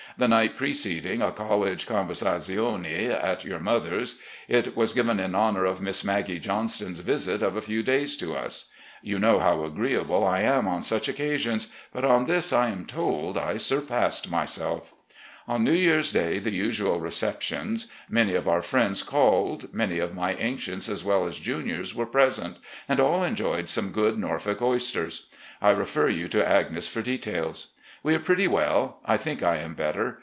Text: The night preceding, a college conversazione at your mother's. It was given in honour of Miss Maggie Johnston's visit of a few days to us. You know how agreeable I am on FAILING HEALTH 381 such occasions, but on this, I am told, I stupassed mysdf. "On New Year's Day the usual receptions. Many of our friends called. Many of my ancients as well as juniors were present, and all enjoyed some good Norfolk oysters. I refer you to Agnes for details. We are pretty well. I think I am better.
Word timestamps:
The 0.17 0.27
night 0.27 0.57
preceding, 0.57 1.21
a 1.21 1.31
college 1.31 1.87
conversazione 1.87 3.09
at 3.13 3.45
your 3.45 3.61
mother's. 3.61 4.17
It 4.49 4.75
was 4.75 4.91
given 4.93 5.21
in 5.21 5.33
honour 5.33 5.63
of 5.63 5.81
Miss 5.81 6.03
Maggie 6.03 6.37
Johnston's 6.37 6.99
visit 6.99 7.41
of 7.41 7.55
a 7.55 7.61
few 7.61 7.81
days 7.81 8.17
to 8.17 8.35
us. 8.35 8.65
You 9.01 9.17
know 9.19 9.39
how 9.39 9.63
agreeable 9.63 10.25
I 10.25 10.41
am 10.41 10.67
on 10.67 10.81
FAILING 10.83 11.01
HEALTH 11.05 11.05
381 11.05 11.05
such 11.07 11.07
occasions, 11.07 11.75
but 11.93 12.03
on 12.05 12.25
this, 12.25 12.51
I 12.51 12.67
am 12.71 12.85
told, 12.85 13.37
I 13.37 13.55
stupassed 13.55 14.29
mysdf. 14.29 14.91
"On 15.47 15.63
New 15.63 15.71
Year's 15.71 16.11
Day 16.11 16.39
the 16.39 16.51
usual 16.53 16.99
receptions. 16.99 17.87
Many 18.09 18.35
of 18.35 18.49
our 18.49 18.61
friends 18.61 19.03
called. 19.03 19.73
Many 19.73 19.99
of 19.99 20.13
my 20.13 20.33
ancients 20.35 20.89
as 20.89 21.05
well 21.05 21.25
as 21.25 21.39
juniors 21.39 21.95
were 21.95 22.05
present, 22.05 22.57
and 22.89 22.99
all 22.99 23.23
enjoyed 23.23 23.69
some 23.69 23.91
good 23.93 24.17
Norfolk 24.17 24.61
oysters. 24.61 25.27
I 25.61 25.69
refer 25.69 26.09
you 26.09 26.27
to 26.27 26.47
Agnes 26.47 26.85
for 26.87 27.01
details. 27.01 27.67
We 28.03 28.15
are 28.15 28.19
pretty 28.19 28.47
well. 28.47 28.99
I 29.05 29.15
think 29.17 29.43
I 29.43 29.57
am 29.57 29.75
better. 29.75 30.17